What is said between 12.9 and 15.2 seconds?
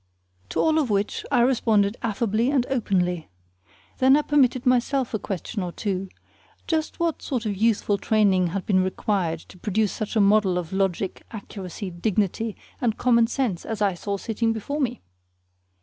common sense as I saw sitting before me?